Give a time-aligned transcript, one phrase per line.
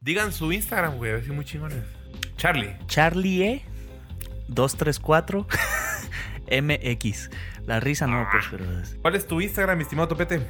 [0.00, 1.84] Digan su Instagram, güey, a ver si muy chingones.
[2.36, 2.76] Charlie.
[2.86, 3.62] Charlie E
[4.48, 5.46] 234
[6.62, 7.30] MX.
[7.66, 8.64] La risa no, pues, pero.
[9.02, 10.40] ¿Cuál es tu Instagram, mi estimado Topete?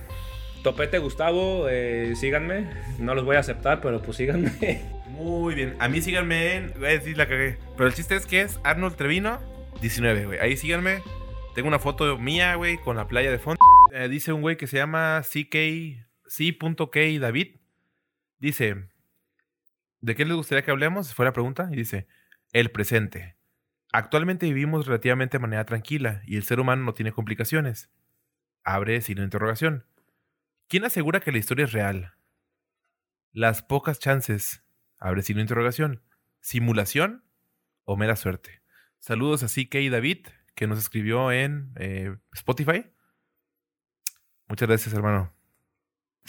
[0.63, 2.69] Topete Gustavo, eh, síganme.
[2.99, 4.83] No los voy a aceptar, pero pues síganme.
[5.09, 5.77] Muy bien.
[5.81, 6.75] A mí síganme en.
[6.75, 7.59] Voy a decir la cagué.
[7.77, 9.41] Pero el chiste es que es Arnold Trevino
[9.81, 10.39] 19, güey.
[10.41, 11.03] Ahí síganme.
[11.55, 13.59] Tengo una foto mía, güey, con la playa de fondo.
[13.93, 15.57] Eh, dice un güey que se llama CK.
[16.27, 17.01] C.K.
[17.19, 17.57] David.
[18.39, 18.89] Dice.
[20.01, 21.15] ¿De qué les gustaría que hablemos?
[21.15, 21.69] Fue la pregunta.
[21.73, 22.07] Y dice:
[22.53, 23.37] El presente.
[23.93, 27.91] Actualmente vivimos relativamente de manera tranquila y el ser humano no tiene complicaciones.
[28.63, 29.87] Abre sin interrogación.
[30.69, 32.15] ¿Quién asegura que la historia es real?
[33.33, 34.63] Las pocas chances.
[34.99, 36.03] Abre sin interrogación.
[36.41, 37.25] ¿Simulación
[37.85, 38.63] o mera suerte?
[38.99, 42.85] Saludos a CK David, que nos escribió en eh, Spotify.
[44.49, 45.38] Muchas gracias, hermano.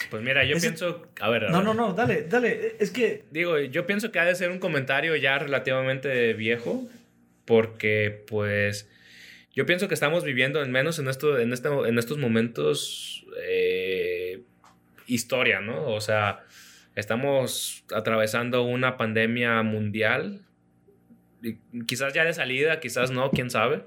[0.08, 1.06] Pues mira, yo Ese- pienso.
[1.20, 1.66] A ver, a No, ver.
[1.66, 2.76] no, no, dale, dale.
[2.80, 3.24] Es que.
[3.30, 6.88] Digo, yo pienso que ha de ser un comentario ya relativamente viejo,
[7.44, 8.88] porque pues
[9.54, 14.42] yo pienso que estamos viviendo, en menos en, esto, en, este, en estos momentos, eh,
[15.06, 15.88] historia, ¿no?
[15.88, 16.44] O sea,
[16.94, 20.44] estamos atravesando una pandemia mundial,
[21.42, 23.84] y quizás ya de salida, quizás no, quién sabe.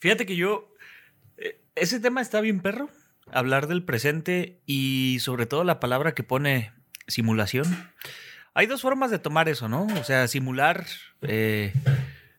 [0.00, 0.74] Fíjate que yo.
[1.36, 2.90] eh, Ese tema está bien, perro.
[3.32, 6.72] Hablar del presente y sobre todo la palabra que pone
[7.06, 7.66] simulación.
[8.54, 9.86] Hay dos formas de tomar eso, ¿no?
[10.00, 10.86] O sea, simular
[11.22, 11.72] eh,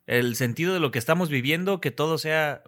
[0.09, 2.63] el sentido de lo que estamos viviendo, que todo sea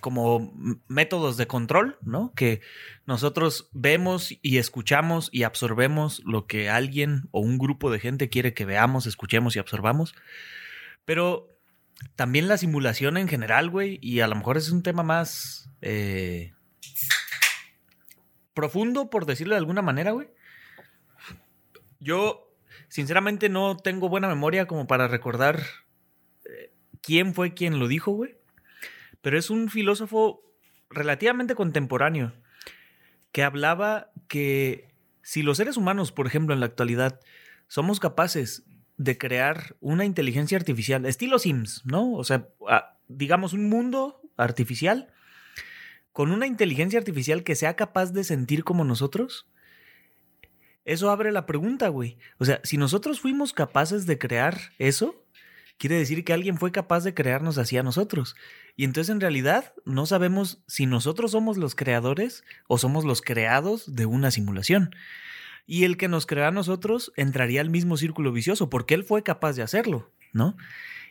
[0.00, 0.52] como
[0.88, 2.32] métodos de control, ¿no?
[2.34, 2.60] Que
[3.06, 8.52] nosotros vemos y escuchamos y absorbemos lo que alguien o un grupo de gente quiere
[8.54, 10.14] que veamos, escuchemos y absorbamos.
[11.04, 11.48] Pero
[12.14, 16.52] también la simulación en general, güey, y a lo mejor es un tema más eh,
[18.56, 20.28] profundo, por decirlo de alguna manera, güey.
[22.00, 22.50] Yo,
[22.88, 25.62] sinceramente, no tengo buena memoria como para recordar
[26.46, 28.36] eh, quién fue quien lo dijo, güey.
[29.20, 30.42] Pero es un filósofo
[30.88, 32.32] relativamente contemporáneo
[33.30, 34.88] que hablaba que
[35.22, 37.20] si los seres humanos, por ejemplo, en la actualidad,
[37.68, 38.64] somos capaces
[38.96, 42.12] de crear una inteligencia artificial, estilo Sims, ¿no?
[42.14, 42.48] O sea,
[43.08, 45.12] digamos un mundo artificial
[46.16, 49.46] con una inteligencia artificial que sea capaz de sentir como nosotros.
[50.86, 52.16] Eso abre la pregunta, güey.
[52.38, 55.26] O sea, si nosotros fuimos capaces de crear eso,
[55.76, 58.34] quiere decir que alguien fue capaz de crearnos así a nosotros.
[58.76, 63.94] Y entonces en realidad no sabemos si nosotros somos los creadores o somos los creados
[63.94, 64.96] de una simulación.
[65.66, 69.22] Y el que nos crea a nosotros entraría al mismo círculo vicioso, porque él fue
[69.22, 70.56] capaz de hacerlo, ¿no?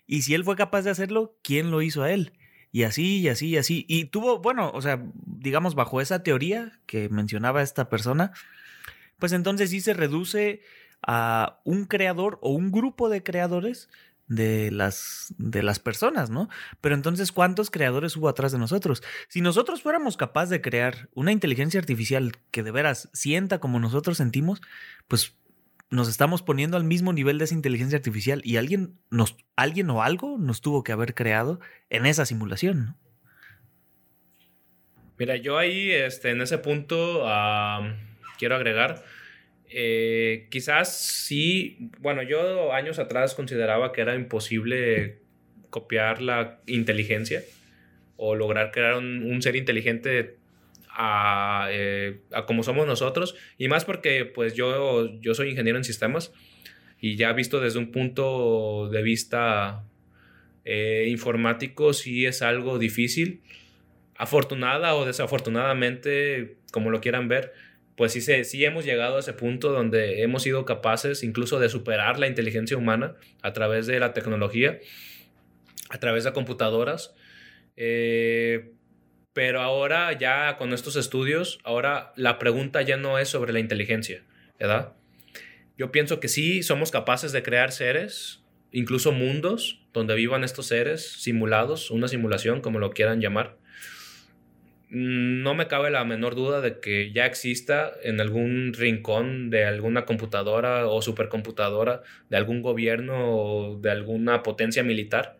[0.08, 2.34] Y si él fue capaz de hacerlo, ¿quién lo hizo a él?
[2.76, 3.86] Y así, y así, y así.
[3.88, 8.34] Y tuvo, bueno, o sea, digamos, bajo esa teoría que mencionaba esta persona,
[9.18, 10.60] pues entonces sí se reduce
[11.02, 13.88] a un creador o un grupo de creadores
[14.28, 16.50] de las, de las personas, ¿no?
[16.82, 19.04] Pero entonces, ¿cuántos creadores hubo atrás de nosotros?
[19.30, 24.18] Si nosotros fuéramos capaces de crear una inteligencia artificial que de veras sienta como nosotros
[24.18, 24.62] sentimos,
[25.08, 25.34] pues
[25.96, 30.04] nos estamos poniendo al mismo nivel de esa inteligencia artificial y alguien, nos, alguien o
[30.04, 32.98] algo nos tuvo que haber creado en esa simulación, ¿no?
[35.18, 37.96] Mira, yo ahí, este, en ese punto, ah,
[38.38, 39.02] quiero agregar,
[39.70, 45.20] eh, quizás sí, bueno, yo años atrás consideraba que era imposible
[45.70, 47.42] copiar la inteligencia
[48.18, 50.38] o lograr crear un, un ser inteligente
[50.96, 55.84] a, eh, a como somos nosotros, y más porque pues yo, yo soy ingeniero en
[55.84, 56.32] sistemas
[57.00, 59.84] y ya visto desde un punto de vista
[60.64, 63.42] eh, informático, sí es algo difícil
[64.18, 67.54] afortunada o desafortunadamente, como lo quieran ver,
[67.96, 71.70] pues sí, se, sí hemos llegado a ese punto donde hemos sido capaces incluso de
[71.70, 74.80] superar la inteligencia humana a través de la tecnología,
[75.90, 77.14] a través de computadoras.
[77.78, 78.72] Eh,
[79.36, 84.24] pero ahora ya con estos estudios, ahora la pregunta ya no es sobre la inteligencia,
[84.60, 84.94] ¿verdad?
[85.78, 91.22] Yo pienso que sí somos capaces de crear seres, incluso mundos donde vivan estos seres
[91.22, 93.58] simulados, una simulación, como lo quieran llamar
[94.90, 100.06] no me cabe la menor duda de que ya exista en algún rincón de alguna
[100.06, 105.38] computadora o supercomputadora de algún gobierno o de alguna potencia militar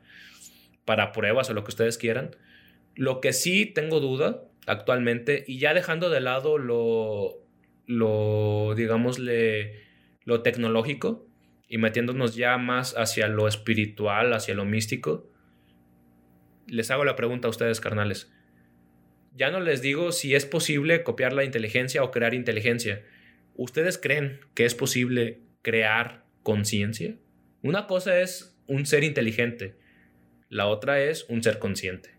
[0.84, 2.32] para pruebas o lo que ustedes quieran.
[2.96, 7.44] Lo que sí tengo duda actualmente, y ya dejando de lado lo,
[7.86, 9.84] lo digámosle,
[10.24, 11.28] lo tecnológico
[11.68, 15.30] y metiéndonos ya más hacia lo espiritual, hacia lo místico,
[16.68, 18.32] les hago la pregunta a ustedes, carnales
[19.38, 23.04] ya no les digo si es posible copiar la inteligencia o crear inteligencia.
[23.56, 27.16] ¿Ustedes creen que es posible crear conciencia.
[27.64, 29.76] Una cosa es un ser inteligente,
[30.48, 32.12] la otra es un ser consciente.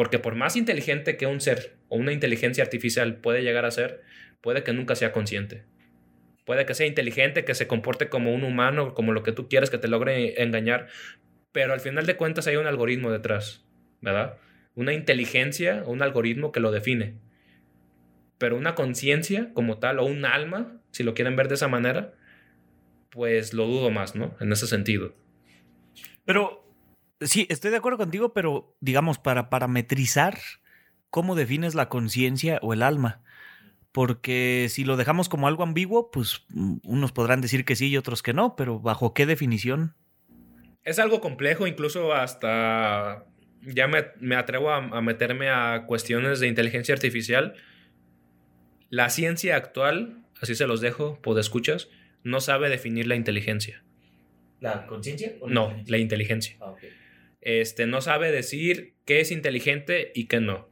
[0.00, 4.00] Porque por más inteligente que un ser o una inteligencia artificial puede llegar a ser,
[4.40, 5.64] puede que nunca sea consciente.
[6.46, 9.68] Puede que sea inteligente, que se comporte como un humano, como lo que tú quieres,
[9.68, 10.86] que te logre engañar,
[11.52, 13.66] pero al final de cuentas hay un algoritmo detrás,
[14.00, 14.38] ¿verdad?
[14.74, 17.16] Una inteligencia o un algoritmo que lo define.
[18.38, 22.14] Pero una conciencia como tal, o un alma, si lo quieren ver de esa manera,
[23.10, 24.34] pues lo dudo más, ¿no?
[24.40, 25.14] En ese sentido.
[26.24, 26.69] Pero
[27.20, 30.38] sí, estoy de acuerdo contigo, pero digamos, para parametrizar
[31.10, 33.22] cómo defines la conciencia o el alma.
[33.92, 37.96] Porque si lo dejamos como algo ambiguo, pues mm, unos podrán decir que sí y
[37.96, 39.94] otros que no, pero ¿bajo qué definición?
[40.84, 43.26] Es algo complejo, incluso hasta
[43.62, 47.54] ya me, atrevo a, a, meterme a cuestiones de inteligencia artificial.
[48.88, 51.88] La ciencia actual, así se los dejo, pues escuchas,
[52.22, 53.82] no sabe definir la inteligencia.
[54.60, 55.34] ¿La conciencia?
[55.46, 56.56] No, la inteligencia.
[56.60, 56.74] Ah,
[57.40, 60.68] este, no sabe decir qué es inteligente y qué no.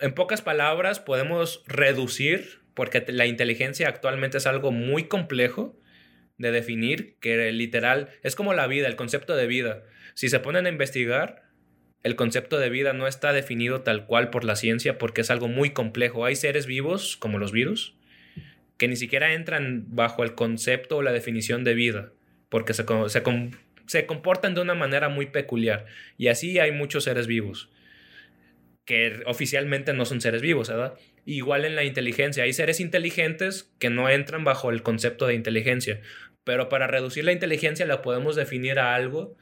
[0.00, 5.78] En pocas palabras, podemos reducir, porque la inteligencia actualmente es algo muy complejo
[6.38, 9.82] de definir, que literal es como la vida, el concepto de vida.
[10.14, 11.46] Si se ponen a investigar,
[12.02, 15.48] el concepto de vida no está definido tal cual por la ciencia porque es algo
[15.48, 16.24] muy complejo.
[16.24, 17.96] Hay seres vivos, como los virus,
[18.76, 22.12] que ni siquiera entran bajo el concepto o la definición de vida,
[22.48, 23.22] porque se, se,
[23.86, 25.86] se comportan de una manera muy peculiar.
[26.16, 27.70] Y así hay muchos seres vivos
[28.86, 30.94] que oficialmente no son seres vivos, ¿verdad?
[31.24, 36.00] Igual en la inteligencia, hay seres inteligentes que no entran bajo el concepto de inteligencia,
[36.44, 39.36] pero para reducir la inteligencia la podemos definir a algo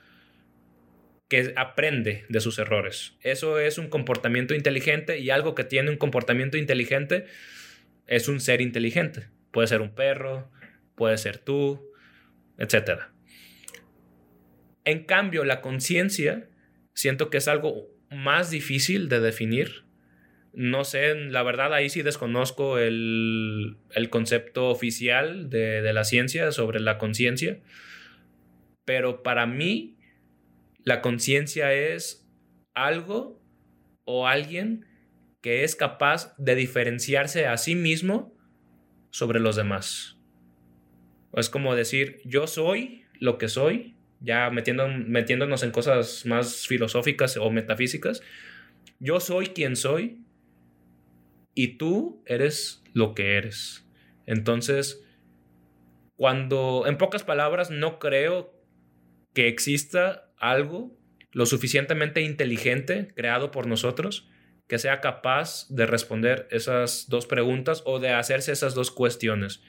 [1.28, 3.16] que aprende de sus errores.
[3.20, 7.26] Eso es un comportamiento inteligente y algo que tiene un comportamiento inteligente
[8.06, 9.28] es un ser inteligente.
[9.50, 10.50] Puede ser un perro,
[10.94, 11.92] puede ser tú,
[12.56, 13.13] etc.
[14.84, 16.48] En cambio, la conciencia
[16.92, 19.84] siento que es algo más difícil de definir.
[20.52, 23.78] No sé, la verdad ahí sí desconozco el,
[24.10, 27.58] concepto oficial de, de la ciencia sobre la conciencia,
[28.84, 29.96] pero para mí
[30.84, 32.28] la conciencia es
[32.74, 33.42] algo
[34.04, 34.86] o alguien
[35.40, 38.34] que es capaz de diferenciarse a sí mismo
[39.10, 40.18] sobre los demás.
[41.34, 43.93] Es como decir, yo soy lo que soy,
[44.24, 48.22] ya metiendo, metiéndonos en cosas más filosóficas o metafísicas.
[48.98, 50.24] Yo soy quien soy
[51.54, 53.86] y tú eres lo que eres.
[54.26, 55.04] Entonces,
[56.16, 58.54] cuando, en pocas palabras, no creo
[59.34, 60.96] que exista algo
[61.32, 64.30] lo suficientemente inteligente creado por nosotros
[64.68, 69.62] que sea capaz de responder esas dos preguntas o de hacerse esas dos cuestiones.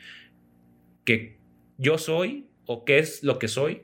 [1.04, 1.40] Que
[1.78, 3.84] yo soy o qué es lo que soy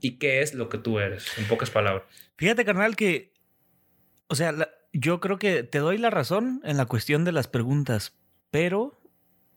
[0.00, 2.04] y qué es lo que tú eres, en pocas palabras.
[2.36, 3.32] Fíjate, carnal, que,
[4.28, 4.54] o sea,
[4.92, 8.16] yo creo que te doy la razón en la cuestión de las preguntas,
[8.50, 9.00] pero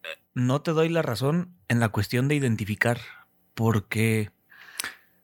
[0.04, 3.00] eh, no te doy la razón en la cuestión de identificar,
[3.54, 4.31] porque,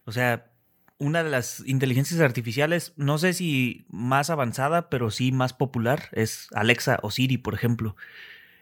[0.05, 0.49] o sea,
[0.97, 6.49] una de las inteligencias artificiales, no sé si más avanzada, pero sí más popular, es
[6.53, 7.95] Alexa o Siri, por ejemplo.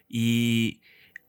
[0.07, 0.81] Y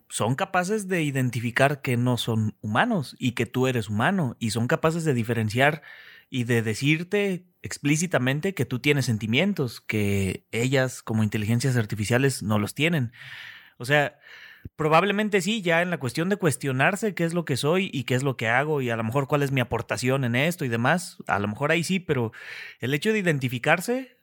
[0.08, 4.36] son capaces de identificar que no son humanos y que tú eres humano.
[4.38, 5.82] Y son capaces de diferenciar
[6.30, 12.74] y de decirte explícitamente que tú tienes sentimientos, que ellas como inteligencias artificiales no los
[12.74, 13.12] tienen.
[13.76, 14.18] O sea,
[14.76, 18.14] Probablemente sí, ya en la cuestión de cuestionarse qué es lo que soy y qué
[18.14, 20.68] es lo que hago y a lo mejor cuál es mi aportación en esto y
[20.68, 22.32] demás, a lo mejor ahí sí, pero
[22.80, 24.16] el hecho de identificarse,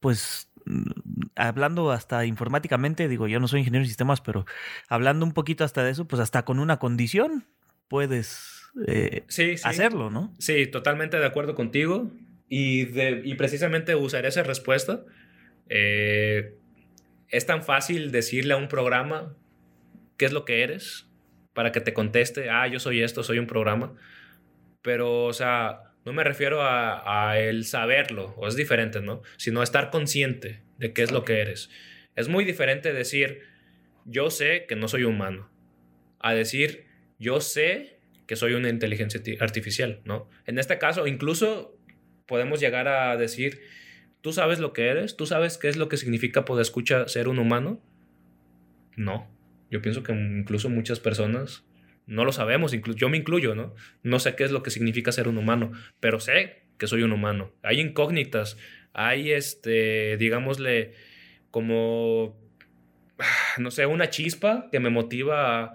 [0.00, 0.50] pues
[1.34, 4.46] hablando hasta informáticamente, digo, yo no soy ingeniero de sistemas, pero
[4.88, 7.44] hablando un poquito hasta de eso, pues hasta con una condición
[7.88, 9.24] puedes eh,
[9.64, 10.34] hacerlo, ¿no?
[10.38, 12.10] Sí, totalmente de acuerdo contigo
[12.48, 15.04] y, de, y precisamente usaré esa respuesta.
[15.68, 16.56] Eh,
[17.28, 19.34] es tan fácil decirle a un programa
[20.16, 21.08] qué es lo que eres
[21.52, 23.94] para que te conteste, ah, yo soy esto, soy un programa.
[24.82, 29.22] Pero, o sea, no me refiero a, el saberlo, o es diferente, ¿no?
[29.36, 31.68] Sino a estar consciente de qué es lo que eres.
[32.14, 33.42] Es muy diferente decir,
[34.06, 35.50] yo sé que no soy humano,
[36.18, 36.86] a decir,
[37.18, 40.30] yo sé que soy una inteligencia artificial, ¿no?
[40.46, 41.78] En este caso, incluso
[42.26, 43.60] podemos llegar a decir,
[44.26, 45.16] ¿Tú sabes lo que eres?
[45.16, 47.80] ¿Tú sabes qué es lo que significa poder escuchar ser un humano?
[48.96, 49.30] No.
[49.70, 51.64] Yo pienso que incluso muchas personas
[52.06, 53.74] no lo sabemos, yo me incluyo, ¿no?
[54.02, 57.12] No sé qué es lo que significa ser un humano, pero sé que soy un
[57.12, 57.52] humano.
[57.62, 58.56] Hay incógnitas,
[58.92, 60.94] hay este, digámosle,
[61.50, 62.38] como,
[63.58, 65.74] no sé, una chispa que me motiva a,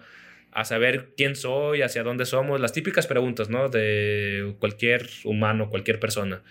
[0.51, 3.69] a saber quién soy, hacia dónde somos, las típicas preguntas, ¿no?
[3.69, 6.43] De cualquier humano, cualquier persona.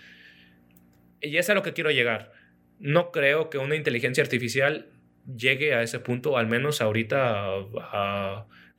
[1.21, 2.31] Y es a lo que quiero llegar.
[2.79, 4.89] No creo que una inteligencia artificial
[5.37, 7.51] llegue a ese punto, al menos ahorita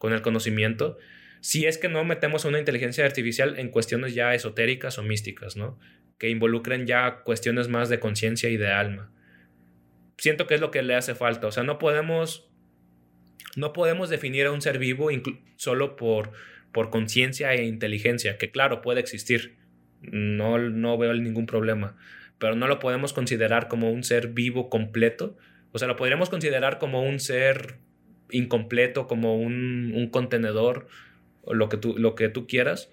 [0.03, 0.99] con el conocimiento,
[1.39, 5.79] si es que no metemos una inteligencia artificial en cuestiones ya esotéricas o místicas, ¿no?
[6.19, 9.13] Que involucren ya cuestiones más de conciencia y de alma.
[10.19, 11.47] Siento que es lo que le hace falta.
[11.47, 12.51] O sea, no podemos,
[13.55, 15.09] no podemos definir a un ser vivo
[15.55, 16.33] solo por,
[16.73, 19.55] por conciencia e inteligencia, que claro, puede existir.
[20.01, 21.97] No, no veo ningún problema.
[22.41, 25.39] Pero no lo podemos considerar como un ser vivo completo,
[25.71, 27.79] o sea, lo podríamos considerar como un ser
[28.33, 30.89] incompleto, como un, contenedor,
[31.45, 32.91] o lo que, tú, lo que tú quieras,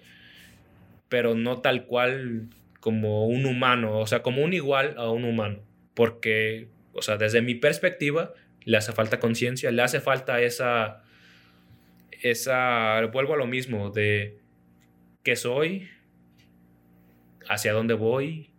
[1.08, 2.48] pero no tal cual
[2.80, 5.60] como un humano, o sea, como un igual a un humano.
[5.94, 8.32] Porque, o sea, desde mi perspectiva,
[8.64, 11.02] le hace falta conciencia, le hace falta esa,
[12.22, 14.38] esa, vuelvo a lo mismo, de
[15.22, 15.88] qué soy,
[17.48, 18.50] hacia dónde voy,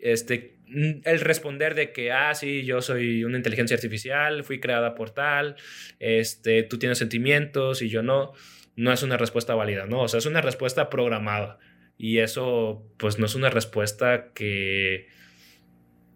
[0.00, 5.10] este, el responder de que, ah, sí, yo soy una inteligencia artificial, fui creada por
[5.10, 5.56] tal,
[5.98, 8.32] este, tú tienes sentimientos y yo no,
[8.76, 10.02] no es una respuesta válida, ¿no?
[10.02, 11.58] O sea, es una respuesta programada.
[11.96, 15.08] Y eso, pues, no es una respuesta que,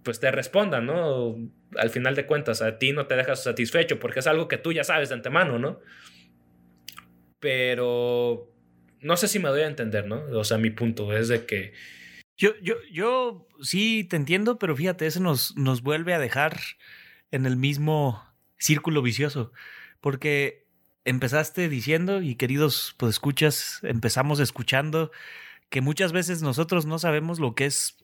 [0.02, 1.36] pues, te responda, ¿no?
[1.76, 4.72] Al final de cuentas, a ti no te dejas satisfecho porque es algo que tú
[4.72, 5.80] ya sabes de antemano, ¿no?
[7.38, 8.52] Pero
[9.00, 10.24] no sé si me doy a entender, ¿no?
[10.32, 11.72] O sea, mi punto es de que
[12.38, 16.60] yo, yo, yo sí te entiendo, pero fíjate, eso nos, nos vuelve a dejar
[17.32, 18.24] en el mismo
[18.56, 19.52] círculo vicioso.
[20.00, 20.66] Porque
[21.04, 25.10] empezaste diciendo, y queridos pues escuchas, empezamos escuchando
[25.68, 27.96] que muchas veces nosotros no sabemos lo que es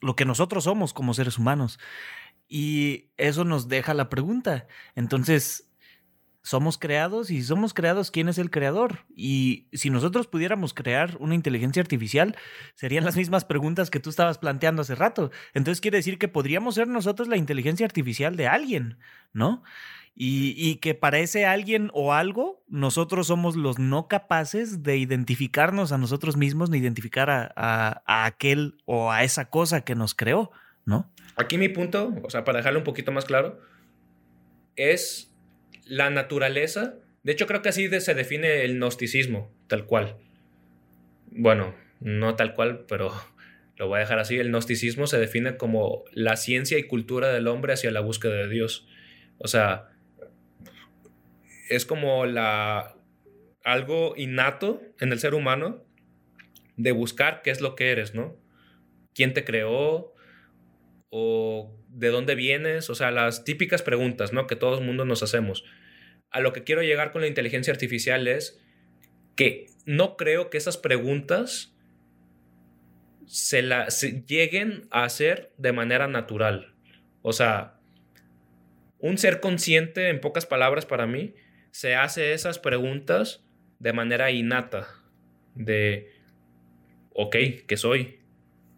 [0.00, 1.78] lo que nosotros somos como seres humanos.
[2.48, 4.66] Y eso nos deja la pregunta.
[4.94, 5.69] Entonces,
[6.42, 9.00] somos creados y somos creados, ¿quién es el creador?
[9.14, 12.36] Y si nosotros pudiéramos crear una inteligencia artificial,
[12.74, 15.30] serían las mismas preguntas que tú estabas planteando hace rato.
[15.52, 18.98] Entonces quiere decir que podríamos ser nosotros la inteligencia artificial de alguien,
[19.32, 19.62] ¿no?
[20.22, 25.98] Y, que para ese alguien o algo, nosotros somos los no capaces de identificarnos a
[25.98, 30.50] nosotros mismos, ni identificar a, a aquel o a esa cosa que nos creó,
[30.84, 31.10] ¿no?
[31.36, 33.60] Aquí mi punto, o sea, para dejarlo un poquito más claro,
[34.76, 35.29] es
[35.90, 36.94] la naturaleza,
[37.24, 40.16] de hecho creo que así se define el gnosticismo, tal cual.
[41.32, 43.12] Bueno, no tal cual, pero
[43.76, 44.38] lo voy a dejar así.
[44.38, 48.48] El gnosticismo se define como la ciencia y cultura del hombre hacia la búsqueda de
[48.48, 48.86] Dios.
[49.38, 49.88] O sea,
[51.68, 52.94] es como la
[53.64, 55.84] algo innato en el ser humano
[56.76, 58.36] de buscar qué es lo que eres, ¿no?
[59.12, 60.14] ¿Quién te creó?
[61.10, 62.90] ¿O de dónde vienes?
[62.90, 64.46] O sea, las típicas preguntas, ¿no?
[64.46, 65.64] Que todo el mundo nos hacemos
[66.30, 68.60] a lo que quiero llegar con la inteligencia artificial es
[69.36, 71.74] que no creo que esas preguntas
[73.26, 73.62] se,
[74.26, 76.74] lleguen a hacer de manera natural.
[77.22, 77.78] O sea,
[78.98, 81.34] un ser consciente, en pocas palabras para mí,
[81.70, 83.44] se hace esas preguntas
[83.78, 84.88] de manera innata.
[85.54, 86.12] De,
[87.14, 88.20] ok, ¿qué soy?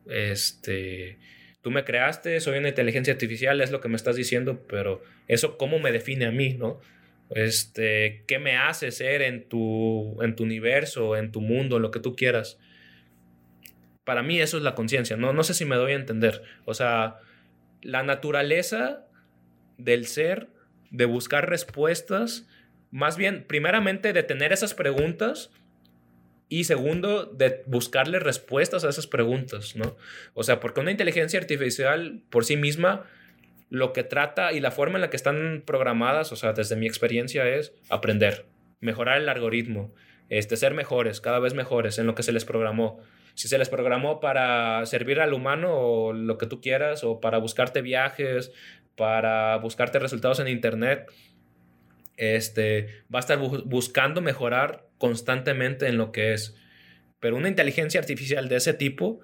[0.07, 1.19] Este,
[1.63, 5.57] tú me creaste, soy una inteligencia artificial, es lo que me estás diciendo, pero eso
[5.57, 6.81] cómo me define a mí, ¿no?
[7.35, 12.01] Este, ¿qué me hace ser en tu, en tu universo, en tu mundo, lo que
[12.01, 12.59] tú quieras?
[14.05, 15.33] Para mí eso es la conciencia, ¿no?
[15.33, 16.43] No sé si me doy a entender.
[16.65, 17.17] O sea,
[17.81, 19.07] la naturaleza
[19.79, 20.49] del ser,
[20.91, 22.49] de buscar respuestas,
[22.91, 25.51] más bien, primeramente, de tener esas preguntas
[26.49, 29.97] y segundo, de buscarle respuestas a esas preguntas, ¿no?
[30.35, 33.07] O sea, porque una inteligencia artificial por sí misma
[33.73, 36.87] lo que trata y la forma en la que están programadas, o sea, desde mi
[36.87, 38.45] experiencia es aprender,
[38.81, 39.95] mejorar el algoritmo,
[40.29, 43.01] este, ser mejores, cada vez mejores en lo que se les programó.
[43.33, 47.39] Si se les programó para servir al humano o lo que tú quieras, o para
[47.39, 48.53] buscarte viajes,
[48.95, 51.11] para buscarte resultados en internet,
[52.19, 56.55] este, va a estar buscando mejorar constantemente en lo que es.
[57.21, 59.21] Pero una inteligencia artificial de ese tipo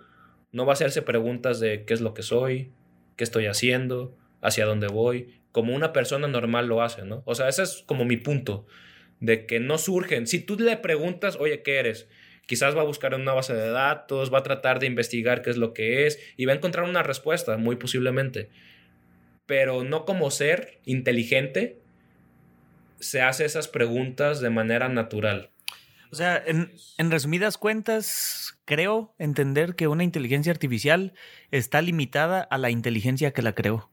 [0.52, 2.72] no va a hacerse preguntas de qué es lo que soy,
[3.16, 7.22] qué estoy haciendo, hacia dónde voy, como una persona normal lo hace, ¿no?
[7.24, 8.66] O sea, ese es como mi punto,
[9.20, 10.26] de que no surgen.
[10.26, 12.08] Si tú le preguntas, oye, ¿qué eres?
[12.46, 15.56] Quizás va a buscar una base de datos, va a tratar de investigar qué es
[15.56, 18.48] lo que es y va a encontrar una respuesta, muy posiblemente.
[19.46, 21.78] Pero no como ser inteligente
[23.00, 25.50] se hace esas preguntas de manera natural.
[26.10, 26.70] O sea, en,
[27.10, 31.12] resumidas cuentas, creo entender que una inteligencia artificial
[31.50, 33.90] está limitada a la inteligencia que la creó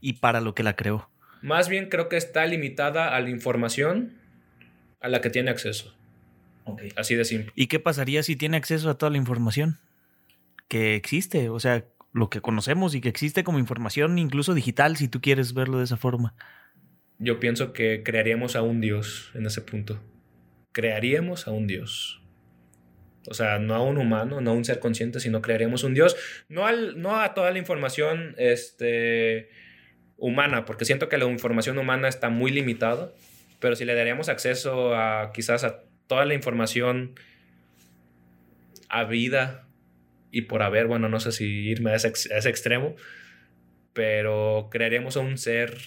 [0.00, 1.10] y para lo que la creó.
[1.42, 4.18] Más bien creo que está limitada a la información
[5.00, 5.94] a la que tiene acceso.
[6.96, 7.52] Así de simple.
[7.54, 9.78] ¿Y qué pasaría si tiene acceso a toda la información
[10.68, 11.48] que existe?
[11.48, 15.54] O sea, lo que conocemos y que existe como información incluso digital, si tú quieres
[15.54, 16.34] verlo de esa forma.
[17.18, 20.00] Yo pienso que crearíamos a un Dios en ese punto.
[20.72, 22.22] Crearíamos a un Dios.
[23.26, 26.16] O sea, no a un humano, no a un ser consciente, sino crearíamos un Dios.
[26.48, 29.48] No, al, no a toda la información este,
[30.18, 33.12] humana, porque siento que la información humana está muy limitada,
[33.60, 37.14] pero si le daríamos acceso a quizás a toda la información
[38.88, 39.66] a vida
[40.30, 42.08] y por haber, bueno, no sé si irme a ese,
[42.48, 42.96] extremo,
[43.92, 45.78] pero crearíamos a un ser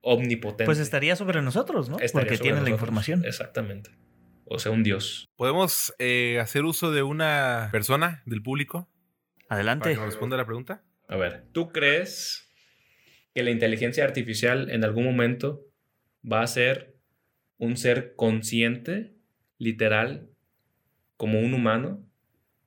[0.00, 0.64] omnipotente.
[0.64, 1.96] Pues estaría sobre nosotros, ¿no?
[2.12, 3.24] Porque tiene la información.
[3.24, 3.90] Exactamente.
[4.46, 5.26] O sea, un dios.
[5.36, 8.88] ¿Podemos eh, hacer uso de una persona del público?
[9.48, 9.94] Adelante.
[9.94, 10.82] Para responda la pregunta.
[11.08, 12.43] A ver, ¿tú crees
[13.34, 15.66] que la inteligencia artificial en algún momento
[16.24, 16.94] va a ser
[17.58, 19.14] un ser consciente,
[19.58, 20.28] literal,
[21.16, 22.06] como un humano?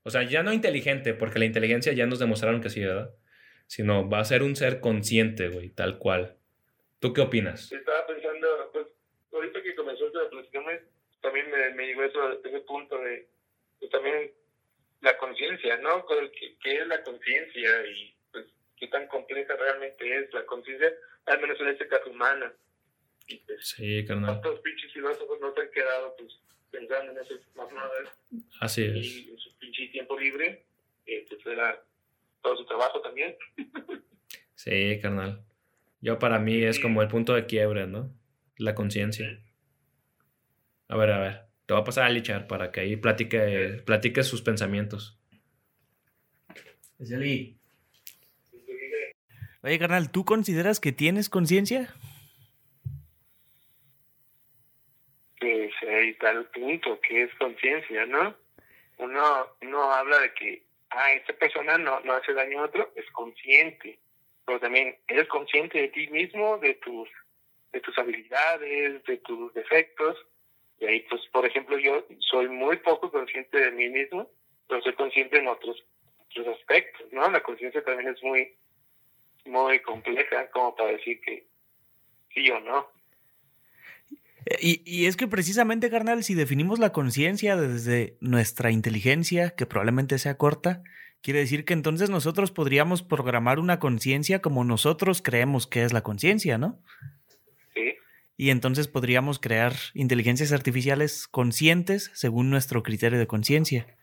[0.04, 3.14] O sea, ya no inteligente, porque la inteligencia ya nos demostraron que sí, ¿verdad?
[3.68, 6.38] Sino va a ser un ser consciente, güey, tal cual.
[7.00, 7.72] ¿Tú qué opinas?
[7.72, 8.88] Estaba pensando, pues,
[9.32, 10.62] ahorita que comenzó esta plática,
[11.22, 13.28] también me, me llegó eso, ese punto de,
[13.80, 14.32] pues, también
[15.02, 16.06] la conciencia, ¿no?
[16.06, 18.17] ¿Qué, ¿Qué, es la conciencia y
[18.77, 20.93] qué tan compleja realmente es la conciencia,
[21.25, 22.53] al menos en este caso humana?
[23.27, 24.39] Y, pues, sí, carnal.
[24.41, 26.39] ¿Cuántos pinches filósofos no se han quedado, pues,
[26.72, 28.10] pensando en esas mamadas?
[28.62, 28.96] Así es.
[28.96, 30.65] Y en su pinche tiempo libre,
[31.05, 31.84] eh, pues era
[32.41, 33.36] todo su trabajo también.
[34.55, 35.43] sí, carnal.
[36.00, 38.13] Yo para mí es como el punto de quiebre, ¿no?
[38.57, 39.41] La conciencia.
[40.88, 41.48] A ver, a ver.
[41.65, 45.19] Te voy a pasar a Lichar para que ahí platique, platique sus pensamientos.
[49.64, 51.94] Oye, carnal, ¿tú consideras que tienes conciencia?
[55.40, 58.36] Pues ahí está el punto, que es conciencia, ¿no?
[58.98, 63.10] Uno, uno habla de que, ah, esta persona no, no hace daño a otro, es
[63.12, 64.00] consciente.
[64.46, 67.10] Pero también eres consciente de ti mismo, de tus,
[67.72, 70.18] de tus habilidades, de tus defectos.
[70.79, 74.29] Y ahí, pues, por ejemplo, yo soy muy poco consciente de mí mismo,
[74.68, 75.84] pero soy consciente en otros,
[76.29, 77.29] otros aspectos, ¿no?
[77.29, 78.55] La conciencia también es muy,
[79.48, 81.48] muy compleja como para decir que
[82.33, 82.88] sí o no.
[84.62, 90.18] Y, y, es que precisamente, carnal, si definimos la conciencia desde nuestra inteligencia, que probablemente
[90.20, 90.83] sea corta,
[91.22, 96.01] quiere decir que entonces nosotros podríamos programar una conciencia como nosotros creemos que es la
[96.01, 96.81] conciencia, ¿no?
[97.74, 97.96] Sí.
[98.38, 103.98] Y entonces podríamos crear inteligencias artificiales conscientes según nuestro criterio de conciencia.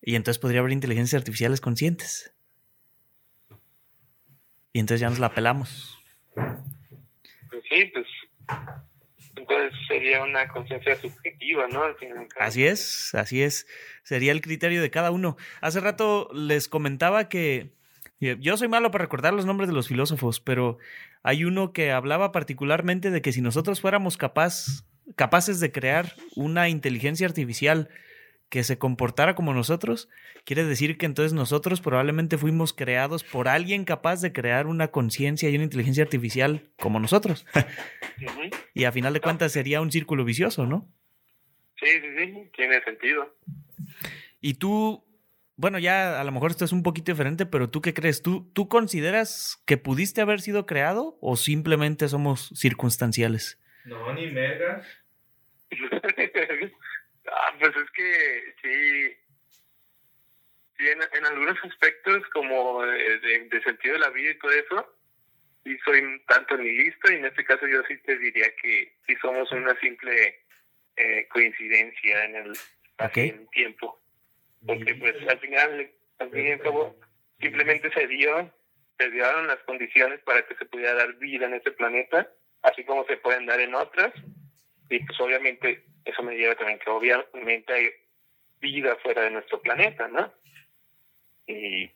[0.00, 2.34] Y entonces podría haber inteligencias artificiales conscientes.
[4.74, 6.02] Y entonces ya nos la pelamos.
[6.34, 8.06] Pues sí, pues
[9.36, 11.82] entonces sería una conciencia subjetiva, ¿no?
[12.40, 13.68] Así es, así es.
[14.02, 15.36] Sería el criterio de cada uno.
[15.60, 17.70] Hace rato les comentaba que
[18.18, 20.78] yo soy malo para recordar los nombres de los filósofos, pero
[21.22, 24.84] hay uno que hablaba particularmente de que si nosotros fuéramos capaz,
[25.14, 27.90] capaces de crear una inteligencia artificial
[28.48, 30.08] que se comportara como nosotros,
[30.44, 35.50] quiere decir que entonces nosotros probablemente fuimos creados por alguien capaz de crear una conciencia
[35.50, 37.46] y una inteligencia artificial como nosotros.
[38.74, 40.88] y a final de cuentas sería un círculo vicioso, ¿no?
[41.80, 43.34] Sí, sí, sí, tiene sentido.
[44.40, 45.04] Y tú,
[45.56, 48.22] bueno, ya a lo mejor esto es un poquito diferente, pero tú qué crees?
[48.22, 53.60] ¿Tú, tú consideras que pudiste haber sido creado o simplemente somos circunstanciales?
[53.84, 54.82] No, ni mega.
[57.34, 59.16] Ah, pues es que sí,
[60.78, 64.96] sí en, algunos aspectos como de, sentido de la vida y todo eso,
[65.64, 69.50] sí soy tanto nihilista y en este caso yo sí te diría que sí somos
[69.50, 70.42] una simple
[70.96, 72.52] eh, coincidencia en el
[73.50, 74.00] tiempo.
[74.64, 76.96] Porque pues al final, al fin y al cabo,
[77.40, 78.54] simplemente se dio,
[78.96, 82.30] se dieron las condiciones para que se pudiera dar vida en este planeta,
[82.62, 84.12] así como se pueden dar en otras.
[84.90, 87.90] Y pues obviamente eso me lleva también que obviamente hay
[88.60, 90.32] vida fuera de nuestro planeta, ¿no?
[91.46, 91.90] Y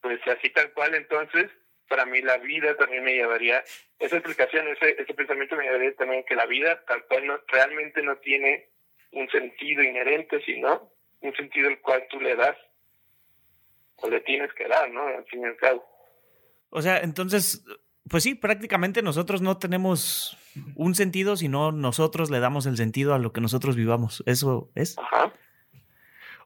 [0.00, 1.50] pues así tal cual, entonces,
[1.88, 3.62] para mí la vida también me llevaría,
[3.98, 8.02] esa explicación, ese, ese pensamiento me llevaría también que la vida tal cual no, realmente
[8.02, 8.68] no tiene
[9.12, 12.56] un sentido inherente, sino un sentido el cual tú le das
[13.96, 15.06] o le tienes que dar, ¿no?
[15.06, 15.84] Al fin y al cabo.
[16.70, 17.64] O sea, entonces,
[18.08, 20.38] pues sí, prácticamente nosotros no tenemos
[20.74, 24.22] un sentido, sino nosotros le damos el sentido a lo que nosotros vivamos.
[24.26, 24.98] ¿Eso es?
[24.98, 25.32] Ajá.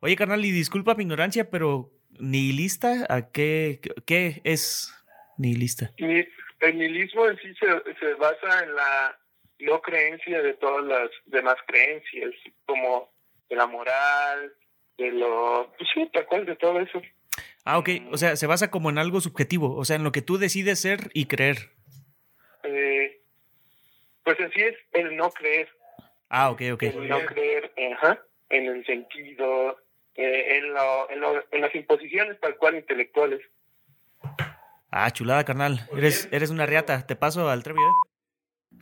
[0.00, 4.94] Oye, carnal, y disculpa mi ignorancia, pero nihilista, ¿a qué, qué es
[5.38, 5.92] nihilista?
[5.96, 7.66] El nihilismo en sí se,
[7.98, 9.18] se basa en la
[9.60, 12.32] no creencia de todas las demás creencias,
[12.66, 13.10] como
[13.48, 14.52] de la moral,
[14.98, 17.00] de lo, pues sí, tal cual, de todo eso.
[17.64, 17.88] Ah, ok.
[18.10, 19.74] O sea, se basa como en algo subjetivo.
[19.74, 21.70] O sea, en lo que tú decides ser y creer.
[22.62, 23.22] Eh,
[24.24, 25.68] pues así es el no creer,
[26.28, 26.82] Ah, ok, ok.
[26.84, 29.76] el no creer ajá, en el sentido,
[30.14, 33.40] eh, en, lo, en, lo- en las imposiciones tal cual intelectuales.
[34.90, 35.80] Ah, chulada, carnal.
[35.96, 37.04] Eres, eres una riata.
[37.06, 38.78] Te paso al Trevi, ¿eh?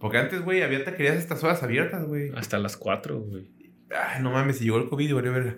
[0.00, 2.32] Porque antes, güey, había taquerías estas horas abiertas, güey.
[2.36, 3.50] Hasta las 4, güey.
[3.90, 5.56] Ay, no mames, si llegó el COVID, güey, verga.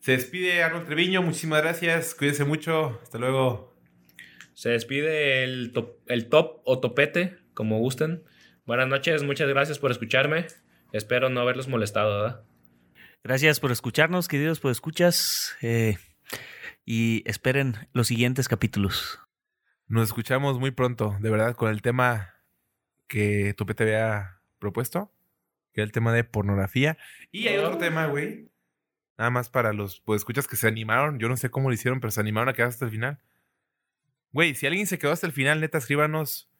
[0.00, 3.74] Se despide Arnold Treviño, muchísimas gracias, cuídense mucho, hasta luego.
[4.54, 8.24] Se despide el top, el top o topete, como gusten.
[8.66, 10.46] Buenas noches, muchas gracias por escucharme.
[10.92, 12.44] Espero no haberlos molestado, ¿verdad?
[13.22, 15.54] Gracias por escucharnos, queridos, por escuchas.
[15.60, 15.98] eh,
[16.86, 19.20] y esperen los siguientes capítulos.
[19.86, 22.34] Nos escuchamos muy pronto, de verdad, con el tema
[23.06, 25.12] que Tupe te había propuesto,
[25.72, 26.96] que era el tema de pornografía.
[27.30, 28.48] Y hay otro tema, güey.
[29.18, 31.18] Nada más para los pues, escuchas que se animaron.
[31.18, 33.18] Yo no sé cómo lo hicieron, pero se animaron a quedar hasta el final.
[34.32, 36.50] Güey, si alguien se quedó hasta el final, neta, escríbanos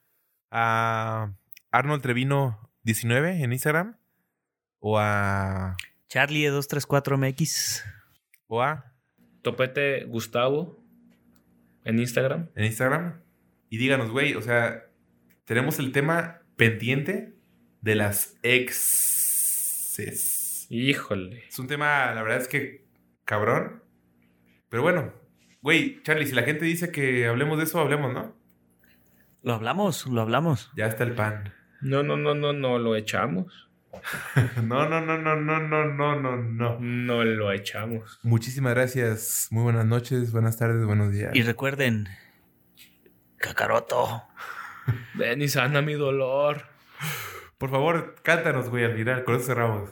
[0.51, 1.33] a
[1.75, 3.97] Arnold Trevino 19 en Instagram.
[4.79, 5.77] O a.
[6.09, 7.83] Charlie 234MX.
[8.47, 8.93] O a.
[9.43, 10.83] Topete Gustavo
[11.85, 12.49] en Instagram.
[12.55, 13.25] en Instagram
[13.75, 14.85] y díganos, güey, o sea,
[15.45, 17.35] tenemos el tema pendiente
[17.81, 19.99] de las exes.
[20.71, 21.45] Híjole.
[21.49, 22.87] Es un tema, la verdad es que
[23.25, 23.83] cabrón.
[24.69, 25.13] Pero bueno,
[25.61, 28.37] güey, Charlie, si la gente dice que hablemos de eso, hablemos, ¿no?
[29.43, 30.71] Lo hablamos, lo hablamos.
[30.77, 31.53] Ya está el pan.
[31.85, 33.68] No, no, no, no, no lo echamos.
[34.62, 36.79] No, no, no, no, no, no, no, no, no.
[36.81, 38.18] No lo echamos.
[38.23, 39.49] Muchísimas gracias.
[39.51, 41.35] Muy buenas noches, buenas tardes, buenos días.
[41.35, 42.09] Y recuerden,
[43.37, 44.25] Kakaroto.
[45.14, 46.64] Ven y sana mi dolor.
[47.59, 49.90] Por favor, cántanos, güey, al final, con eso cerramos.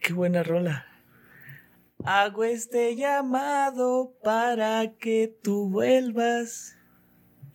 [0.00, 0.86] Qué buena rola.
[2.04, 6.76] Hago este llamado para que tú vuelvas.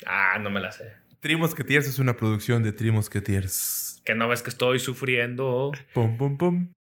[0.05, 0.99] Ah, no me la sé.
[1.19, 4.01] Trimosquetiers es una producción de Trimosquetiers.
[4.05, 5.71] Que no ves que estoy sufriendo.
[5.93, 6.73] Pum, pum, pum.